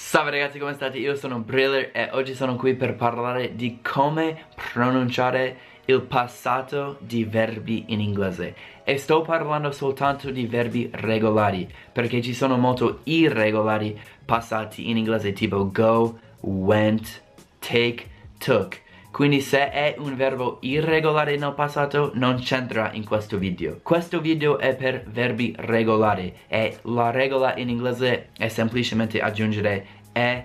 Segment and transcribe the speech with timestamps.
[0.00, 0.96] Salve ragazzi come state?
[0.96, 7.24] Io sono Briller e oggi sono qui per parlare di come pronunciare il passato di
[7.24, 14.00] verbi in inglese e sto parlando soltanto di verbi regolari perché ci sono molto irregolari
[14.24, 17.20] passati in inglese tipo go, went,
[17.58, 18.06] take,
[18.38, 18.80] took
[19.10, 23.80] quindi se è un verbo irregolare nel passato non c'entra in questo video.
[23.82, 30.44] Questo video è per verbi regolari e la regola in inglese è semplicemente aggiungere ed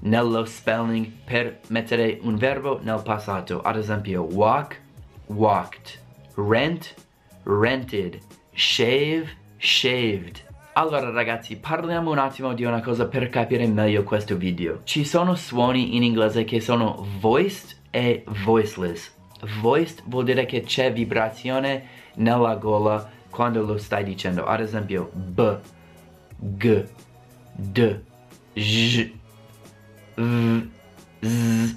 [0.00, 3.60] nello spelling per mettere un verbo nel passato.
[3.62, 4.80] Ad esempio walk,
[5.26, 5.98] walked,
[6.36, 6.94] rent,
[7.44, 8.18] rented,
[8.54, 9.26] shave,
[9.58, 10.42] shaved.
[10.76, 14.80] Allora ragazzi, parliamo un attimo di una cosa per capire meglio questo video.
[14.82, 19.12] Ci sono suoni in inglese che sono voiced e voiceless.
[19.60, 24.46] Voiced vuol dire che c'è vibrazione nella gola quando lo stai dicendo.
[24.46, 25.58] Ad esempio, b,
[26.38, 26.84] g,
[27.52, 28.00] d,
[28.54, 29.12] j,
[30.16, 30.68] v,
[31.20, 31.76] z.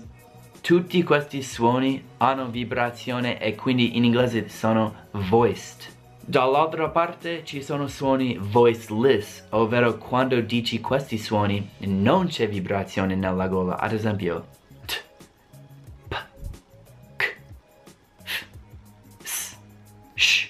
[0.59, 5.96] Tutti questi suoni hanno vibrazione e quindi in inglese sono voiced.
[6.29, 13.47] Dall'altra parte ci sono suoni voiceless, ovvero quando dici questi suoni non c'è vibrazione nella
[13.47, 14.47] gola, ad esempio
[14.85, 15.03] t,
[16.09, 16.15] p,
[17.15, 17.37] k,
[18.23, 18.45] f,
[19.23, 19.55] s,
[20.15, 20.49] sh.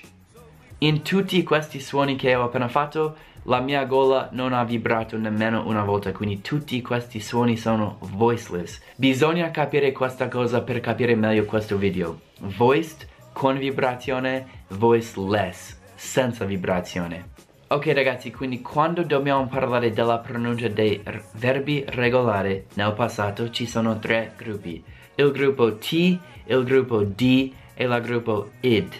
[0.79, 5.67] In tutti questi suoni che ho appena fatto, la mia gola non ha vibrato nemmeno
[5.67, 8.81] una volta, quindi tutti questi suoni sono voiceless.
[8.95, 12.21] Bisogna capire questa cosa per capire meglio questo video.
[12.39, 17.29] Voiced con vibrazione, voiceless, senza vibrazione.
[17.67, 23.99] Ok ragazzi, quindi quando dobbiamo parlare della pronuncia dei verbi regolari nel passato ci sono
[23.99, 24.83] tre gruppi.
[25.13, 28.91] Il gruppo T, il gruppo D e il gruppo ID.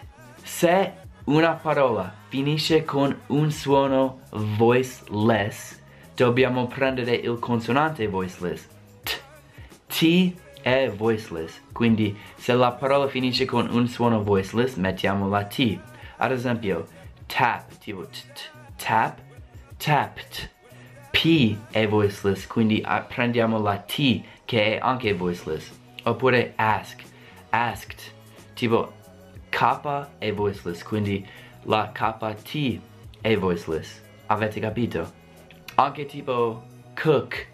[0.44, 0.94] Se
[1.24, 5.82] una parola finisce con un suono voiceless,
[6.14, 8.68] dobbiamo prendere il consonante voiceless.
[9.02, 9.20] T,
[9.88, 15.78] T è voiceless, quindi se la parola finisce con un suono voiceless mettiamo la T.
[16.18, 16.88] Ad esempio,
[17.28, 19.20] tap, tipo t, t, tap,
[19.78, 20.50] tapped.
[21.12, 25.72] P è voiceless, quindi uh, prendiamo la T che è anche voiceless.
[26.02, 27.04] Oppure ask,
[27.52, 28.00] asked,
[28.56, 28.94] tipo
[29.50, 31.24] K è voiceless, quindi
[31.66, 32.80] la KT
[33.22, 34.02] è voiceless.
[34.26, 35.12] Avete capito?
[35.76, 36.64] Anche tipo
[37.00, 37.48] cook,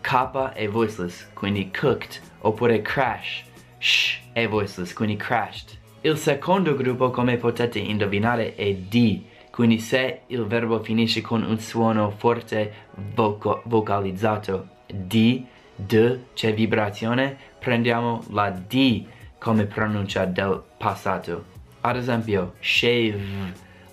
[0.00, 3.50] K è voiceless, quindi cooked oppure crash,
[3.82, 5.76] sh è voiceless, quindi crashed.
[6.02, 11.58] Il secondo gruppo, come potete indovinare, è D, quindi se il verbo finisce con un
[11.58, 12.72] suono forte
[13.14, 15.44] voco vocalizzato, D,
[15.74, 19.04] D, c'è vibrazione, prendiamo la D
[19.38, 21.44] come pronuncia del passato.
[21.80, 23.20] Ad esempio, shave,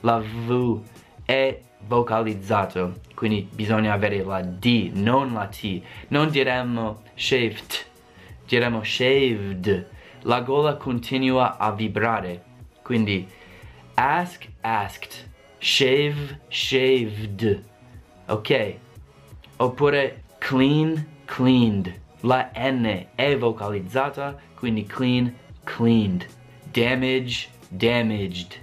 [0.01, 0.81] la V
[1.25, 5.81] è vocalizzato, quindi bisogna avere la D, non la T.
[6.09, 7.87] Non diremmo shaved,
[8.49, 9.85] diremmo shaved.
[10.23, 12.43] La gola continua a vibrare.
[12.81, 13.27] Quindi
[13.95, 15.27] ask, asked.
[15.59, 17.63] Shave, shaved.
[18.27, 18.75] Ok?
[19.57, 21.93] Oppure clean, cleaned.
[22.21, 25.33] La N è vocalizzata, quindi clean,
[25.63, 26.25] cleaned.
[26.71, 28.55] Damage, damaged.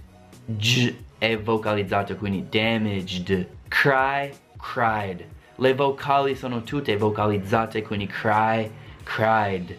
[0.47, 3.49] G è vocalizzato, quindi damaged.
[3.69, 5.25] Cry, cried.
[5.57, 8.71] Le vocali sono tutte vocalizzate, quindi cry,
[9.07, 9.79] cried.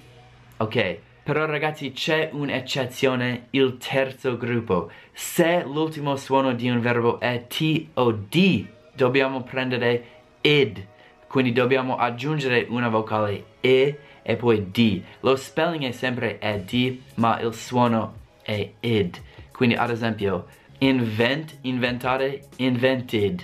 [0.58, 4.90] Ok, però ragazzi c'è un'eccezione, il terzo gruppo.
[5.12, 10.06] Se l'ultimo suono di un verbo è T o D, dobbiamo prendere
[10.42, 10.86] id.
[11.28, 15.02] Quindi dobbiamo aggiungere una vocale E e poi D.
[15.20, 19.22] Lo spelling è sempre ed, ma il suono è id.
[19.52, 20.46] Quindi ad esempio,
[20.80, 23.44] invent, inventare, invented.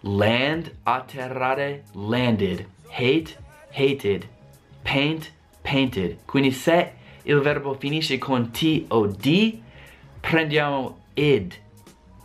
[0.00, 2.66] Land, atterrare, landed.
[2.88, 3.36] Hate,
[3.72, 4.26] hated.
[4.82, 6.18] Paint, painted.
[6.24, 9.58] Quindi se il verbo finisce con T o D,
[10.20, 11.54] prendiamo id.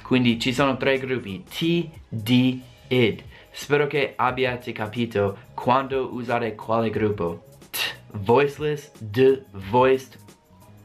[0.03, 3.23] Quindi ci sono tre gruppi, T, D, id.
[3.51, 7.43] Spero che abbiate capito quando usare quale gruppo.
[7.69, 7.77] T,
[8.11, 10.17] voiceless, D, voiced,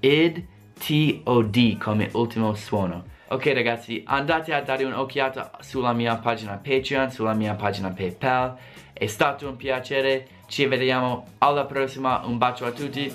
[0.00, 0.44] id,
[0.79, 3.17] T o D come ultimo suono.
[3.31, 8.56] Ok ragazzi, andate a dare un'occhiata sulla mia pagina Patreon, sulla mia pagina Paypal.
[8.99, 13.15] È stato un piacere, ci vediamo alla prossima, un bacio a tutti.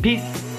[0.00, 0.51] Peace!